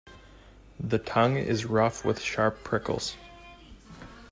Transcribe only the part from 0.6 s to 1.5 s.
The tongue